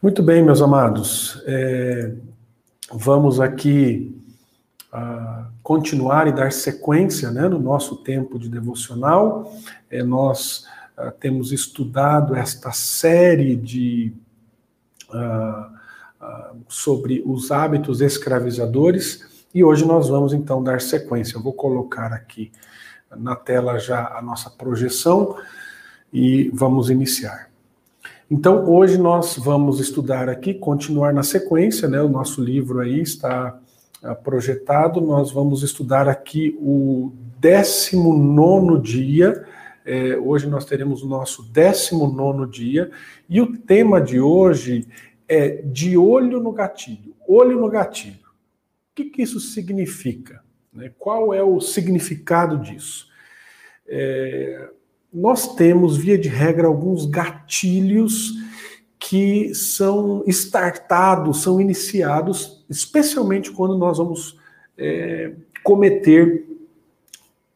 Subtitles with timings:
[0.00, 1.42] Muito bem, meus amados.
[1.44, 2.12] É,
[2.92, 4.16] vamos aqui
[4.92, 9.52] uh, continuar e dar sequência né, no nosso tempo de devocional.
[9.90, 10.66] É, nós
[10.96, 14.12] uh, temos estudado esta série de
[15.10, 15.78] uh,
[16.68, 21.36] sobre os hábitos escravizadores e hoje nós vamos então dar sequência.
[21.36, 22.52] Eu vou colocar aqui
[23.16, 25.36] na tela já a nossa projeção
[26.12, 27.48] e vamos iniciar.
[28.30, 32.02] Então, hoje nós vamos estudar aqui, continuar na sequência, né?
[32.02, 33.58] O nosso livro aí está
[34.02, 35.00] ah, projetado.
[35.00, 37.10] Nós vamos estudar aqui o
[37.40, 39.46] 19 dia.
[39.82, 42.90] É, hoje nós teremos o nosso 19 dia.
[43.30, 44.86] E o tema de hoje
[45.26, 47.14] é de olho no gatilho.
[47.26, 48.28] Olho no gatilho.
[48.92, 50.44] O que, que isso significa?
[50.70, 50.92] Né?
[50.98, 53.08] Qual é o significado disso?
[53.86, 54.68] É,
[55.12, 58.34] nós temos, via de regra, alguns gatilhos
[58.98, 64.36] que são startados, são iniciados, especialmente quando nós vamos
[64.76, 66.46] é, cometer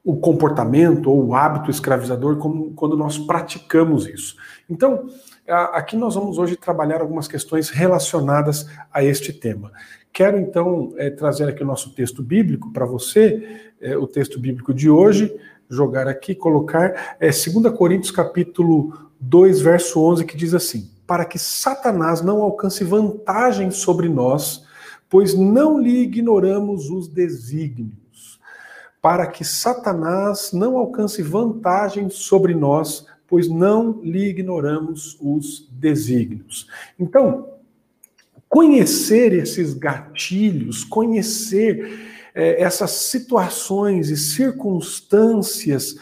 [0.04, 4.36] o comportamento ou o hábito escravizador, como, quando nós praticamos isso.
[4.68, 5.08] Então,
[5.46, 9.70] aqui nós vamos hoje trabalhar algumas questões relacionadas a este tema.
[10.12, 14.74] Quero então é, trazer aqui o nosso texto bíblico para você, é, o texto bíblico
[14.74, 15.34] de hoje,
[15.72, 21.38] jogar aqui, colocar, é 2 Coríntios capítulo 2, verso 11, que diz assim, para que
[21.38, 24.64] Satanás não alcance vantagem sobre nós,
[25.08, 28.38] pois não lhe ignoramos os desígnios.
[29.00, 36.68] Para que Satanás não alcance vantagem sobre nós, pois não lhe ignoramos os desígnios.
[36.98, 37.48] Então,
[38.48, 45.96] conhecer esses gatilhos, conhecer é, essas situações e circunstâncias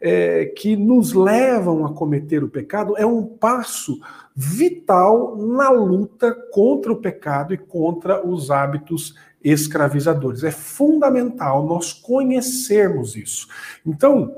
[0.00, 4.00] é, que nos levam a cometer o pecado é um passo
[4.34, 10.44] vital na luta contra o pecado e contra os hábitos escravizadores.
[10.44, 13.48] É fundamental nós conhecermos isso.
[13.84, 14.36] Então,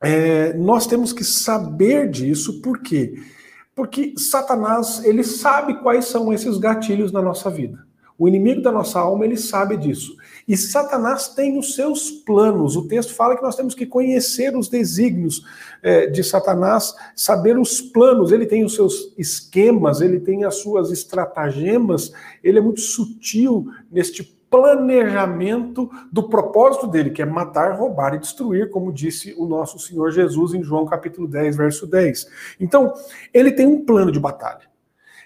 [0.00, 3.20] é, nós temos que saber disso, por quê?
[3.74, 7.87] Porque Satanás, ele sabe quais são esses gatilhos na nossa vida.
[8.18, 10.16] O inimigo da nossa alma, ele sabe disso.
[10.46, 12.74] E Satanás tem os seus planos.
[12.74, 15.44] O texto fala que nós temos que conhecer os desígnios
[15.82, 18.32] é, de Satanás, saber os planos.
[18.32, 22.12] Ele tem os seus esquemas, ele tem as suas estratagemas,
[22.42, 28.70] ele é muito sutil neste planejamento do propósito dele, que é matar, roubar e destruir,
[28.70, 32.26] como disse o nosso Senhor Jesus em João capítulo 10, verso 10.
[32.58, 32.94] Então,
[33.32, 34.66] ele tem um plano de batalha.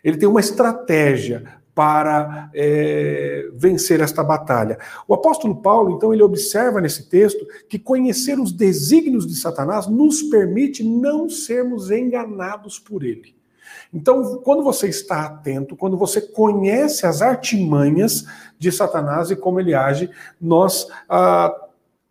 [0.03, 4.79] Ele tem uma estratégia para é, vencer esta batalha.
[5.09, 10.23] O apóstolo Paulo, então, ele observa nesse texto que conhecer os desígnios de Satanás nos
[10.23, 13.35] permite não sermos enganados por ele.
[13.93, 18.25] Então, quando você está atento, quando você conhece as artimanhas
[18.59, 20.11] de Satanás e como ele age,
[20.41, 21.55] nós ah,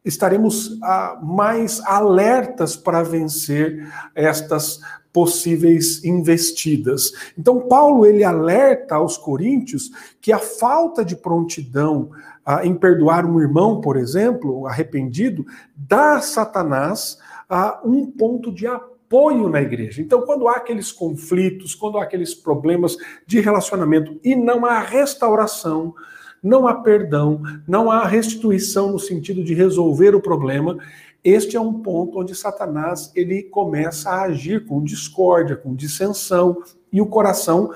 [0.03, 4.79] estaremos ah, mais alertas para vencer estas
[5.13, 7.11] possíveis investidas.
[7.37, 9.91] Então Paulo ele alerta aos coríntios
[10.21, 12.09] que a falta de prontidão
[12.45, 15.45] ah, em perdoar um irmão, por exemplo, arrependido,
[15.75, 17.17] dá a Satanás
[17.49, 20.01] ah, um ponto de apoio na igreja.
[20.01, 22.95] Então quando há aqueles conflitos, quando há aqueles problemas
[23.27, 25.93] de relacionamento e não há restauração,
[26.41, 30.77] não há perdão, não há restituição no sentido de resolver o problema,
[31.23, 36.99] este é um ponto onde Satanás ele começa a agir com discórdia, com dissensão, e
[36.99, 37.71] o coração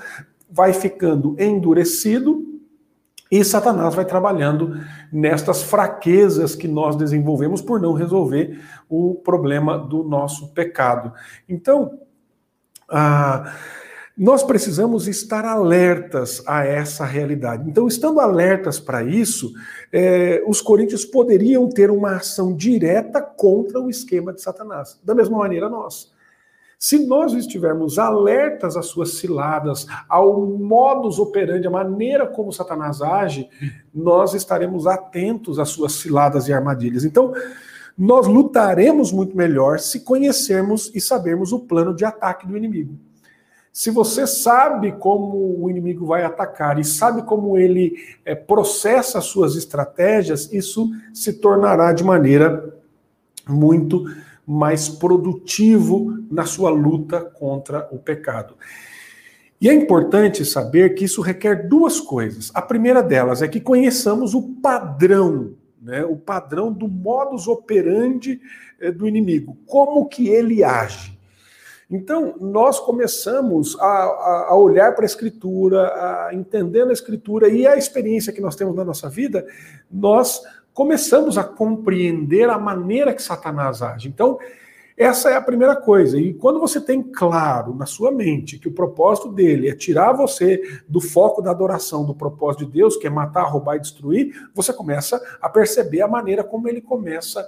[0.49, 2.43] vai ficando endurecido
[3.31, 4.79] e Satanás vai trabalhando
[5.11, 11.11] nestas fraquezas que nós desenvolvemos por não resolver o problema do nosso pecado.
[11.49, 11.99] Então,
[12.89, 13.53] ah,
[14.17, 17.69] nós precisamos estar alertas a essa realidade.
[17.69, 19.51] Então, estando alertas para isso,
[19.91, 24.97] é, os coríntios poderiam ter uma ação direta contra o esquema de Satanás.
[25.03, 26.13] Da mesma maneira, nós.
[26.79, 33.49] Se nós estivermos alertas às suas ciladas, ao modus operandi, a maneira como Satanás age,
[33.93, 37.03] nós estaremos atentos às suas ciladas e armadilhas.
[37.03, 37.33] Então,
[37.97, 42.97] nós lutaremos muito melhor se conhecermos e sabermos o plano de ataque do inimigo.
[43.75, 47.93] Se você sabe como o inimigo vai atacar e sabe como ele
[48.23, 52.73] é, processa as suas estratégias, isso se tornará de maneira
[53.45, 54.05] muito
[54.47, 58.55] mais produtivo na sua luta contra o pecado.
[59.59, 62.51] E é importante saber que isso requer duas coisas.
[62.53, 68.39] A primeira delas é que conheçamos o padrão, né, o padrão do modus operandi
[68.79, 71.14] eh, do inimigo, como que ele age.
[71.89, 77.77] Então, nós começamos a, a, olhar para a Escritura, a entendendo a Escritura e a
[77.77, 79.45] experiência que nós temos na nossa vida,
[79.91, 80.41] nós
[80.73, 84.07] começamos a compreender a maneira que Satanás age.
[84.07, 84.39] Então,
[84.97, 86.17] essa é a primeira coisa.
[86.17, 90.61] E quando você tem claro na sua mente que o propósito dele é tirar você
[90.87, 94.71] do foco da adoração, do propósito de Deus, que é matar, roubar e destruir, você
[94.71, 97.45] começa a perceber a maneira como ele começa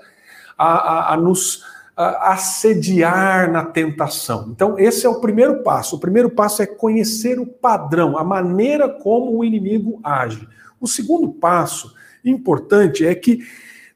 [0.58, 1.64] a, a, a nos
[1.98, 4.50] assediar na tentação.
[4.52, 5.96] Então, esse é o primeiro passo.
[5.96, 10.48] O primeiro passo é conhecer o padrão, a maneira como o inimigo age.
[10.80, 13.40] O segundo passo importante é que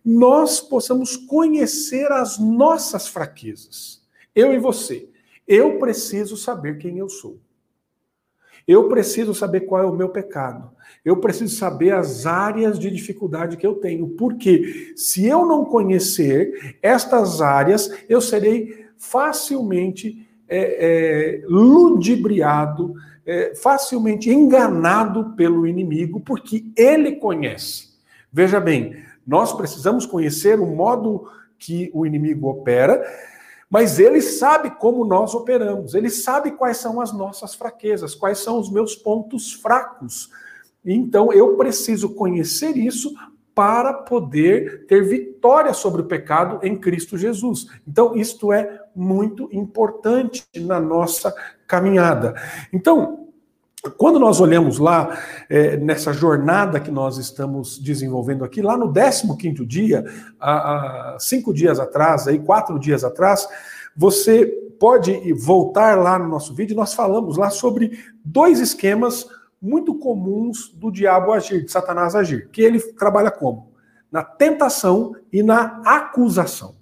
[0.03, 4.01] nós possamos conhecer as nossas fraquezas.
[4.33, 5.07] Eu e você.
[5.47, 7.39] Eu preciso saber quem eu sou.
[8.67, 10.71] Eu preciso saber qual é o meu pecado.
[11.03, 14.09] Eu preciso saber as áreas de dificuldade que eu tenho.
[14.09, 22.93] Porque se eu não conhecer estas áreas, eu serei facilmente é, é, ludibriado,
[23.25, 27.91] é, facilmente enganado pelo inimigo, porque ele conhece.
[28.31, 31.27] Veja bem, nós precisamos conhecer o modo
[31.57, 33.01] que o inimigo opera
[33.71, 38.59] mas ele sabe como nós operamos, ele sabe quais são as nossas fraquezas, quais são
[38.59, 40.29] os meus pontos fracos.
[40.83, 43.13] Então eu preciso conhecer isso
[43.55, 47.67] para poder ter vitória sobre o pecado em Cristo Jesus.
[47.87, 51.33] Então, isto é muito importante na nossa
[51.67, 52.33] caminhada.
[52.71, 53.27] Então,
[53.97, 55.17] quando nós olhamos lá,
[55.49, 60.05] é, nessa jornada que nós estamos desenvolvendo aqui, lá no 15 dia,
[60.39, 63.47] há, cinco dias atrás, aí, quatro dias atrás,
[63.95, 64.45] você
[64.79, 69.27] pode voltar lá no nosso vídeo, nós falamos lá sobre dois esquemas
[69.61, 73.71] muito comuns do diabo agir, de Satanás agir, que ele trabalha como?
[74.11, 76.75] Na tentação e na acusação.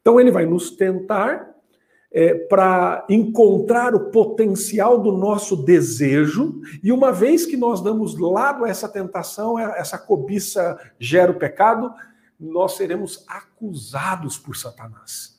[0.00, 1.52] Então ele vai nos tentar
[2.12, 8.64] é, para encontrar o potencial do nosso desejo, e uma vez que nós damos lado
[8.64, 11.92] a essa tentação, essa cobiça gera o pecado,
[12.38, 15.38] nós seremos acusados por Satanás.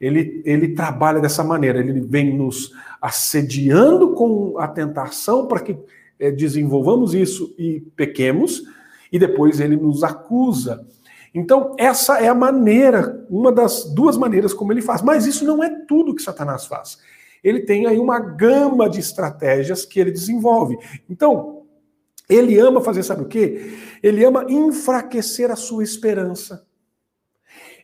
[0.00, 5.76] Ele, ele trabalha dessa maneira, ele vem nos assediando com a tentação para que
[6.18, 8.62] é, desenvolvamos isso e pequemos,
[9.12, 10.86] e depois ele nos acusa
[11.34, 15.02] então, essa é a maneira, uma das duas maneiras como ele faz.
[15.02, 16.96] Mas isso não é tudo que Satanás faz.
[17.42, 20.78] Ele tem aí uma gama de estratégias que ele desenvolve.
[21.10, 21.64] Então,
[22.28, 23.76] ele ama fazer, sabe o quê?
[24.00, 26.64] Ele ama enfraquecer a sua esperança.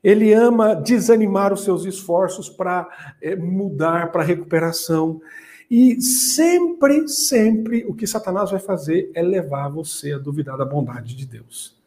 [0.02, 2.88] Ele ama desanimar os seus esforços para
[3.20, 5.20] é, mudar, para recuperação.
[5.68, 11.16] E sempre, sempre o que Satanás vai fazer é levar você a duvidar da bondade
[11.16, 11.79] de Deus.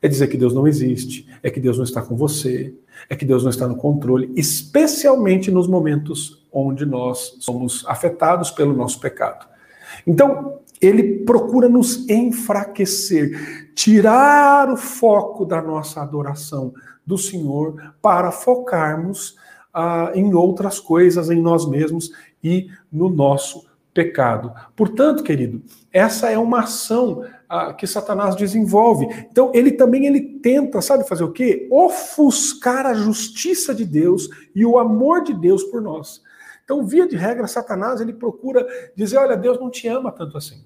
[0.00, 2.74] É dizer que Deus não existe, é que Deus não está com você,
[3.08, 8.74] é que Deus não está no controle, especialmente nos momentos onde nós somos afetados pelo
[8.74, 9.46] nosso pecado.
[10.06, 16.72] Então, ele procura nos enfraquecer, tirar o foco da nossa adoração
[17.04, 19.36] do Senhor para focarmos
[19.72, 22.12] ah, em outras coisas, em nós mesmos
[22.42, 24.52] e no nosso pecado.
[24.76, 25.62] Portanto, querido,
[25.92, 27.24] essa é uma ação
[27.78, 29.06] que Satanás desenvolve.
[29.30, 31.66] Então, ele também ele tenta, sabe fazer o quê?
[31.70, 36.22] Ofuscar a justiça de Deus e o amor de Deus por nós.
[36.64, 40.62] Então, via de regra, Satanás ele procura dizer, olha, Deus não te ama tanto assim.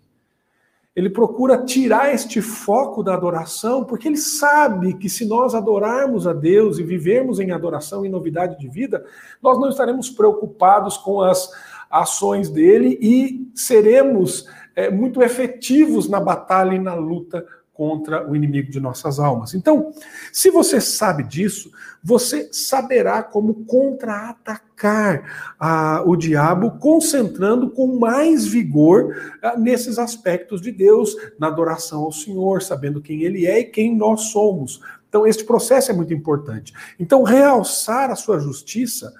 [0.94, 6.34] Ele procura tirar este foco da adoração, porque ele sabe que se nós adorarmos a
[6.34, 9.04] Deus e vivermos em adoração e novidade de vida,
[9.40, 11.50] nós não estaremos preocupados com as
[11.90, 18.70] ações dele e seremos é, muito efetivos na batalha e na luta contra o inimigo
[18.70, 19.54] de nossas almas.
[19.54, 19.92] Então,
[20.32, 21.70] se você sabe disso,
[22.02, 30.70] você saberá como contra-atacar ah, o diabo, concentrando com mais vigor ah, nesses aspectos de
[30.70, 34.80] Deus, na adoração ao Senhor, sabendo quem Ele é e quem nós somos.
[35.08, 36.72] Então, este processo é muito importante.
[36.98, 39.12] Então, realçar a sua justiça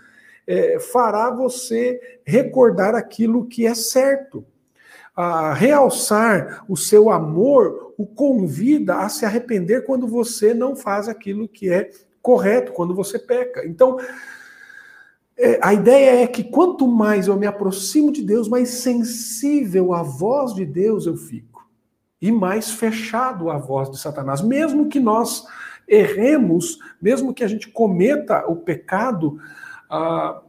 [0.46, 4.44] é, fará você recordar aquilo que é certo
[5.14, 11.48] a realçar o seu amor, o convida a se arrepender quando você não faz aquilo
[11.48, 11.90] que é
[12.22, 13.66] correto, quando você peca.
[13.66, 13.98] Então,
[15.36, 20.02] é, a ideia é que quanto mais eu me aproximo de Deus, mais sensível à
[20.02, 21.68] voz de Deus eu fico.
[22.20, 24.40] E mais fechado à voz de Satanás.
[24.40, 25.44] Mesmo que nós
[25.88, 29.40] erremos, mesmo que a gente cometa o pecado,
[29.90, 30.40] ah,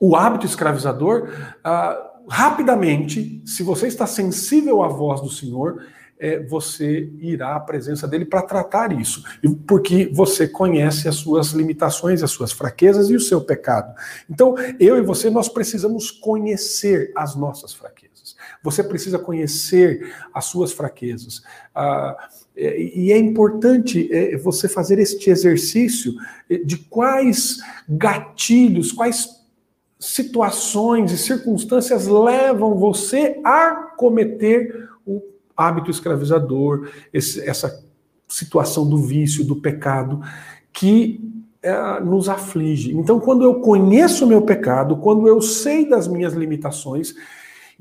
[0.00, 1.28] o hábito escravizador,
[1.64, 5.82] ah, rapidamente, se você está sensível à voz do Senhor,
[6.22, 9.24] é, você irá à presença dele para tratar isso,
[9.66, 13.92] porque você conhece as suas limitações, as suas fraquezas e o seu pecado.
[14.30, 18.36] Então, eu e você, nós precisamos conhecer as nossas fraquezas.
[18.62, 21.42] Você precisa conhecer as suas fraquezas.
[21.74, 22.16] Ah,
[22.56, 26.14] é, e é importante é, você fazer este exercício
[26.64, 29.41] de quais gatilhos, quais
[30.02, 35.22] situações e circunstâncias levam você a cometer o
[35.56, 37.84] hábito escravizador, esse, essa
[38.26, 40.20] situação do vício, do pecado,
[40.72, 41.20] que
[41.62, 42.92] é, nos aflige.
[42.96, 47.14] Então, quando eu conheço o meu pecado, quando eu sei das minhas limitações,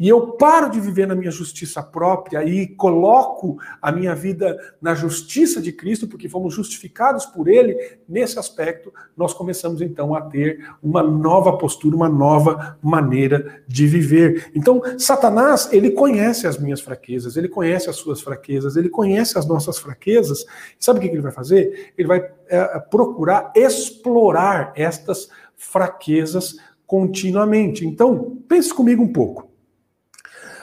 [0.01, 4.95] e eu paro de viver na minha justiça própria e coloco a minha vida na
[4.95, 7.77] justiça de Cristo, porque fomos justificados por Ele,
[8.09, 14.49] nesse aspecto, nós começamos então a ter uma nova postura, uma nova maneira de viver.
[14.55, 19.45] Então, Satanás, ele conhece as minhas fraquezas, ele conhece as suas fraquezas, ele conhece as
[19.45, 20.43] nossas fraquezas.
[20.79, 21.93] Sabe o que ele vai fazer?
[21.95, 26.55] Ele vai é, procurar explorar estas fraquezas
[26.87, 27.85] continuamente.
[27.85, 29.50] Então, pense comigo um pouco.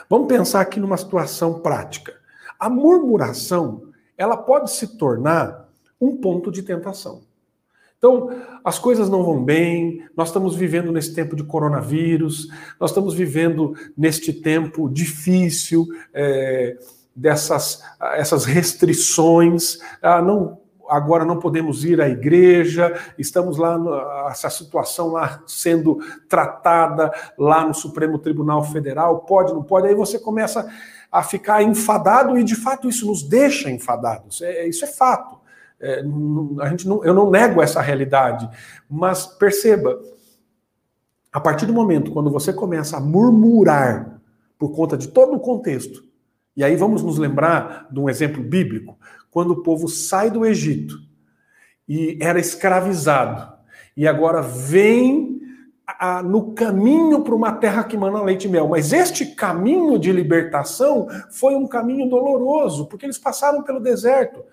[0.09, 2.15] Vamos pensar aqui numa situação prática.
[2.59, 3.83] A murmuração,
[4.17, 5.69] ela pode se tornar
[6.01, 7.21] um ponto de tentação.
[7.97, 8.29] Então,
[8.63, 12.47] as coisas não vão bem, nós estamos vivendo nesse tempo de coronavírus,
[12.79, 16.77] nós estamos vivendo neste tempo difícil, é,
[17.15, 20.58] dessas essas restrições, ah, não
[20.89, 27.73] agora não podemos ir à igreja, estamos lá, essa situação lá sendo tratada lá no
[27.73, 30.67] Supremo Tribunal Federal, pode, não pode, aí você começa
[31.11, 35.37] a ficar enfadado e de fato isso nos deixa enfadados, é, isso é fato.
[35.81, 36.03] É,
[36.61, 38.49] a gente não, eu não nego essa realidade,
[38.89, 39.97] mas perceba,
[41.31, 44.19] a partir do momento quando você começa a murmurar
[44.57, 46.03] por conta de todo o contexto,
[46.55, 48.97] e aí vamos nos lembrar de um exemplo bíblico
[49.31, 50.97] quando o povo sai do Egito
[51.87, 53.53] e era escravizado,
[53.95, 55.39] e agora vem
[55.85, 58.67] a, no caminho para uma terra que mana leite e mel.
[58.67, 64.43] Mas este caminho de libertação foi um caminho doloroso, porque eles passaram pelo deserto.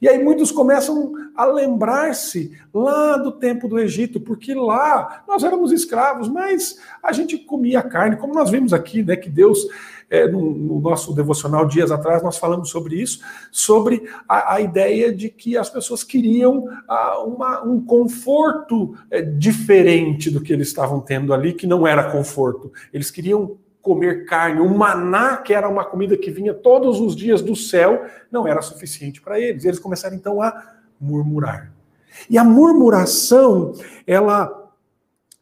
[0.00, 5.72] E aí muitos começam a lembrar-se lá do tempo do Egito, porque lá nós éramos
[5.72, 9.66] escravos, mas a gente comia carne, como nós vimos aqui, né, que Deus
[10.10, 13.20] é, no, no, nosso devocional dias atrás, nós falamos sobre isso,
[13.50, 20.30] sobre a, a ideia de que as pessoas queriam a, uma, um conforto é, diferente
[20.30, 22.72] do que eles estavam tendo ali, que não era conforto.
[22.92, 27.42] Eles queriam comer carne, o maná, que era uma comida que vinha todos os dias
[27.42, 29.64] do céu, não era suficiente para eles.
[29.64, 31.70] Eles começaram então a murmurar.
[32.30, 33.72] E a murmuração,
[34.06, 34.63] ela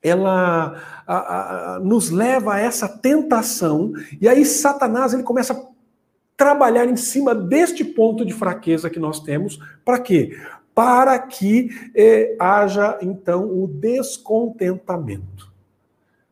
[0.02, 5.72] ela a, a, nos leva a essa tentação, e aí Satanás ele começa a
[6.36, 10.36] trabalhar em cima deste ponto de fraqueza que nós temos, para quê?
[10.74, 15.52] Para que eh, haja então o descontentamento,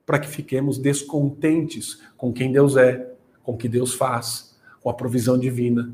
[0.04, 3.12] para que fiquemos descontentes com quem Deus é,
[3.42, 5.92] com o que Deus faz, com a provisão divina.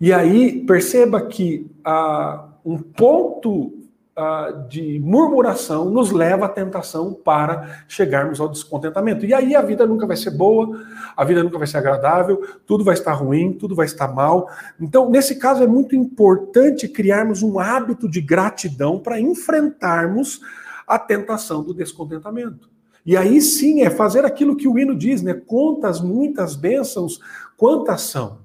[0.00, 3.83] E aí perceba que ah, um ponto
[4.16, 9.24] uh, de murmuração nos leva à tentação para chegarmos ao descontentamento.
[9.26, 10.80] E aí a vida nunca vai ser boa,
[11.16, 14.48] a vida nunca vai ser agradável, tudo vai estar ruim, tudo vai estar mal.
[14.80, 20.40] Então, nesse caso, é muito importante criarmos um hábito de gratidão para enfrentarmos
[20.86, 22.68] a tentação do descontentamento.
[23.06, 25.34] E aí sim é fazer aquilo que o hino diz, né?
[25.34, 27.20] Contas muitas bênçãos,
[27.56, 28.38] quantas são?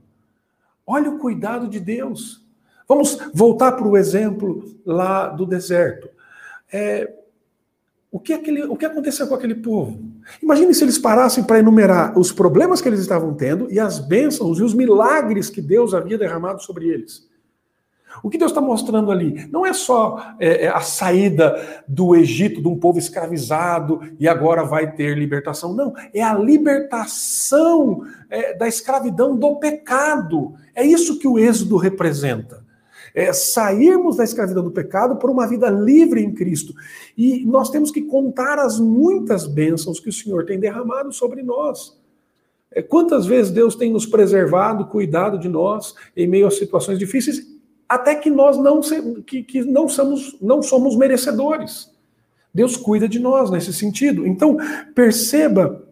[0.85, 2.43] Olha o cuidado de Deus.
[2.89, 6.09] Vamos voltar para o exemplo lá do deserto.
[6.73, 7.13] É,
[8.11, 10.01] o, que aquele, o que aconteceu com aquele povo?
[10.41, 14.57] Imagine se eles parassem para enumerar os problemas que eles estavam tendo e as bênçãos
[14.57, 17.29] e os milagres que Deus havia derramado sobre eles.
[18.23, 22.59] O que Deus está mostrando ali não é só é, é, a saída do Egito,
[22.59, 25.75] de um povo escravizado e agora vai ter libertação.
[25.75, 30.55] Não, é a libertação é, da escravidão do pecado.
[30.73, 32.67] É isso que o Êxodo representa
[33.13, 36.73] é, sairmos da escravidão do pecado por uma vida livre em Cristo.
[37.17, 41.97] E nós temos que contar as muitas bênçãos que o Senhor tem derramado sobre nós.
[42.71, 47.47] É, quantas vezes Deus tem nos preservado, cuidado de nós em meio a situações difíceis,
[47.87, 48.81] até que nós não,
[49.25, 51.89] que, que não, somos, não somos merecedores.
[52.53, 54.27] Deus cuida de nós nesse sentido.
[54.27, 54.57] Então,
[54.93, 55.88] perceba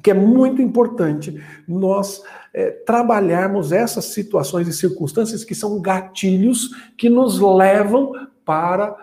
[0.00, 2.22] que é muito importante nós
[2.52, 8.12] é, trabalharmos essas situações e circunstâncias que são gatilhos que nos levam
[8.44, 8.96] para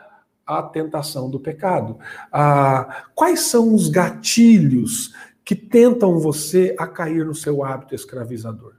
[0.46, 1.98] a tentação do pecado.
[2.32, 8.74] Ah, quais são os gatilhos que tentam você a cair no seu hábito escravizador?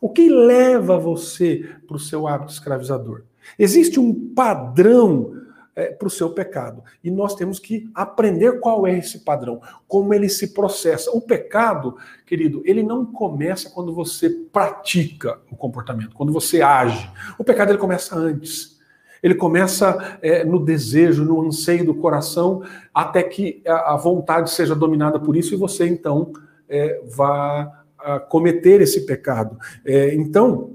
[0.00, 3.22] O que leva você para o seu hábito escravizador?
[3.58, 5.41] Existe um padrão
[5.74, 6.82] é, para o seu pecado.
[7.02, 11.10] E nós temos que aprender qual é esse padrão, como ele se processa.
[11.10, 17.10] O pecado, querido, ele não começa quando você pratica o comportamento, quando você age.
[17.38, 18.80] O pecado ele começa antes.
[19.22, 22.62] Ele começa é, no desejo, no anseio do coração,
[22.92, 26.32] até que a, a, vontade seja dominada por isso e você então
[26.68, 27.82] é, vá
[28.28, 29.56] cometer esse pecado.
[29.84, 30.72] É, então,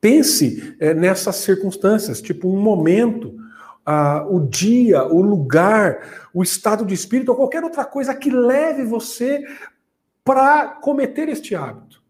[0.00, 3.39] pense é, nessas circunstâncias, tipo um momento
[3.92, 8.84] ah, o dia, o lugar, o estado de espírito ou qualquer outra coisa que leve
[8.84, 9.42] você
[10.24, 12.00] para cometer este hábito.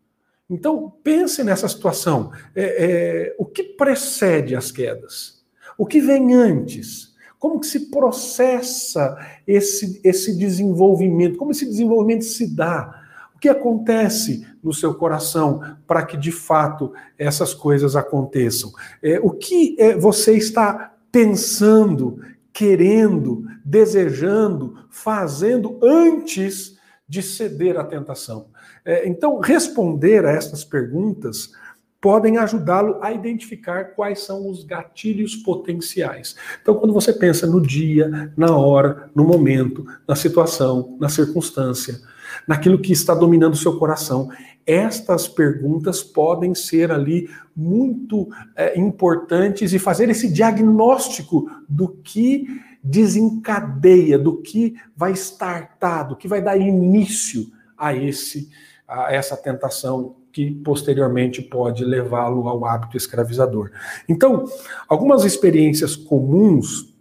[0.50, 2.32] Então, pense nessa situação.
[2.54, 5.42] É, é, o que precede as quedas?
[5.78, 7.14] O que vem antes?
[7.38, 11.38] Como que se processa esse, esse desenvolvimento?
[11.38, 13.06] Como esse desenvolvimento se dá?
[13.34, 18.70] O que acontece no seu coração para que de fato essas coisas aconteçam?
[19.02, 22.20] É, o que é, você está pensando,
[22.52, 28.48] querendo, desejando, fazendo antes de ceder à tentação.
[28.84, 31.52] É, então, responder a essas perguntas
[32.00, 36.34] podem ajudá-lo a identificar quais são os gatilhos potenciais.
[36.62, 42.00] Então, quando você pensa no dia, na hora, no momento, na situação, na circunstância,
[42.46, 44.28] naquilo que está dominando o seu coração,
[44.66, 52.46] estas perguntas podem ser ali muito é, importantes e fazer esse diagnóstico do que
[52.82, 58.48] desencadeia, do que vai startar, do que vai dar início a esse
[58.90, 63.70] a essa tentação que posteriormente pode levá-lo ao hábito escravizador.
[64.08, 64.44] Então,
[64.88, 66.92] algumas experiências comuns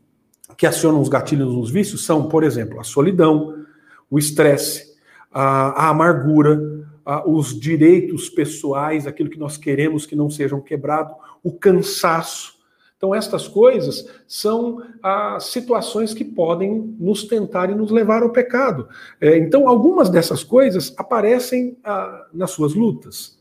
[0.56, 3.66] que acionam os gatilhos nos vícios são, por exemplo, a solidão,
[4.10, 4.88] o estresse,
[5.32, 6.60] a, a amargura,
[7.26, 12.60] os direitos pessoais, aquilo que nós queremos que não sejam quebrados, o cansaço.
[12.98, 18.90] Então, estas coisas são as situações que podem nos tentar e nos levar ao pecado.
[19.22, 23.40] É, então, algumas dessas coisas aparecem ah, nas suas lutas.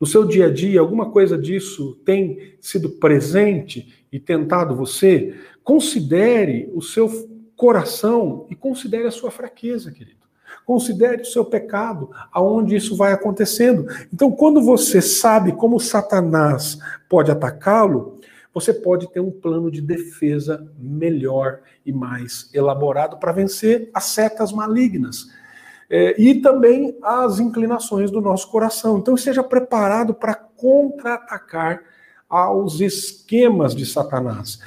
[0.00, 5.34] No seu dia a dia, alguma coisa disso tem sido presente e tentado você?
[5.62, 7.10] Considere o seu
[7.56, 10.23] coração e considere a sua fraqueza, querido.
[10.64, 13.86] Considere o seu pecado, aonde isso vai acontecendo.
[14.12, 18.18] Então, quando você sabe como Satanás pode atacá-lo,
[18.52, 24.52] você pode ter um plano de defesa melhor e mais elaborado para vencer as setas
[24.52, 25.26] malignas.
[25.90, 28.98] É, e também as inclinações do nosso coração.
[28.98, 31.82] Então, esteja preparado para contra-atacar
[32.28, 34.58] aos esquemas de Satanás.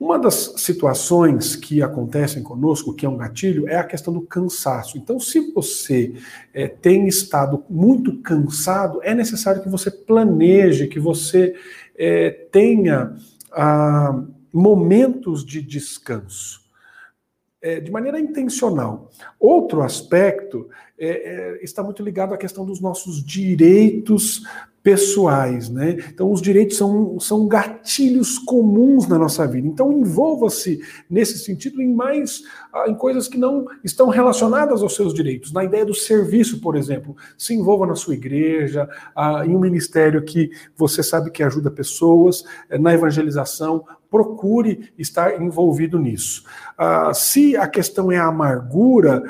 [0.00, 4.96] Uma das situações que acontecem conosco, que é um gatilho, é a questão do cansaço.
[4.96, 6.14] Então, se você
[6.54, 11.54] é, tem estado muito cansado, é necessário que você planeje, que você
[11.98, 13.14] é, tenha
[13.52, 16.60] ah, momentos de descanso.
[17.60, 19.10] É, de maneira intencional.
[19.38, 20.70] Outro aspecto
[21.62, 24.42] está muito ligado à questão dos nossos direitos
[24.82, 25.98] pessoais, né?
[26.08, 29.66] Então os direitos são, são gatilhos comuns na nossa vida.
[29.66, 35.12] Então envolva-se nesse sentido em mais ah, em coisas que não estão relacionadas aos seus
[35.12, 35.52] direitos.
[35.52, 40.24] Na ideia do serviço, por exemplo, se envolva na sua igreja, ah, em um ministério
[40.24, 46.44] que você sabe que ajuda pessoas, eh, na evangelização, procure estar envolvido nisso.
[46.76, 49.22] Ah, se a questão é a amargura,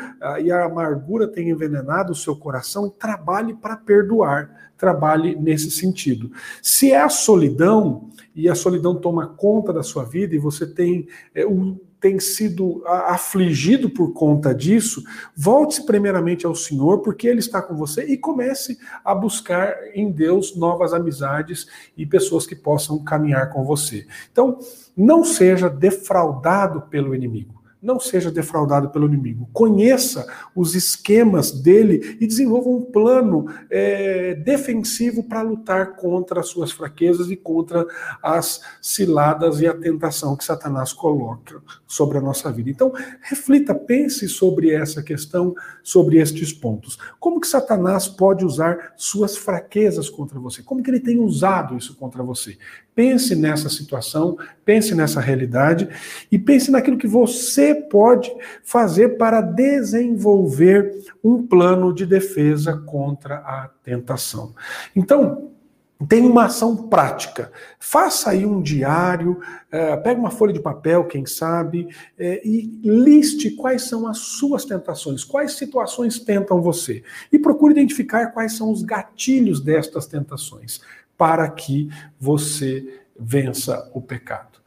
[0.42, 6.32] e a amargura tem envenenado o seu coração, trabalhe para perdoar trabalhe nesse sentido.
[6.62, 11.06] Se é a solidão, e a solidão toma conta da sua vida, e você tem,
[11.34, 15.04] é, um, tem sido afligido por conta disso,
[15.36, 20.56] volte-se primeiramente ao Senhor, porque Ele está com você, e comece a buscar em Deus
[20.56, 24.06] novas amizades e pessoas que possam caminhar com você.
[24.32, 24.58] Então,
[24.96, 27.59] não seja defraudado pelo inimigo.
[27.82, 29.48] Não seja defraudado pelo inimigo.
[29.52, 36.70] Conheça os esquemas dele e desenvolva um plano é, defensivo para lutar contra as suas
[36.70, 37.86] fraquezas e contra
[38.22, 42.70] as ciladas e a tentação que Satanás coloca sobre a nossa vida.
[42.70, 46.98] Então, reflita, pense sobre essa questão, sobre estes pontos.
[47.18, 50.62] Como que Satanás pode usar suas fraquezas contra você?
[50.62, 52.58] Como que ele tem usado isso contra você?
[52.94, 55.88] Pense nessa situação, pense nessa realidade
[56.30, 63.70] e pense naquilo que você pode fazer para desenvolver um plano de defesa contra a
[63.82, 64.54] tentação.
[64.94, 65.50] Então,
[66.08, 67.52] tem uma ação prática.
[67.78, 73.50] Faça aí um diário, uh, pega uma folha de papel, quem sabe, uh, e liste
[73.50, 77.02] quais são as suas tentações, quais situações tentam você.
[77.30, 80.80] E procure identificar quais são os gatilhos destas tentações,
[81.18, 84.59] para que você vença o pecado.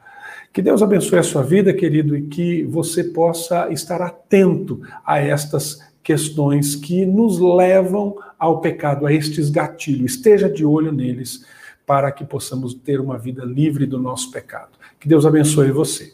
[0.53, 5.79] Que Deus abençoe a sua vida, querido, e que você possa estar atento a estas
[6.03, 10.13] questões que nos levam ao pecado, a estes gatilhos.
[10.13, 11.43] Esteja de olho neles
[11.87, 14.77] para que possamos ter uma vida livre do nosso pecado.
[14.99, 16.13] Que Deus abençoe você.